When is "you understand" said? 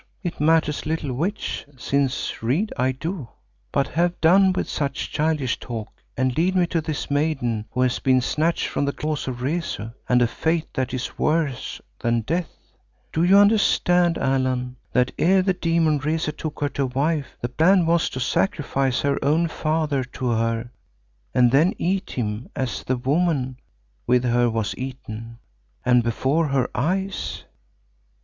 13.23-14.17